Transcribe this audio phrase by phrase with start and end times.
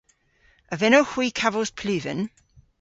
[0.73, 2.19] A vynnowgh hwi kavos pluven?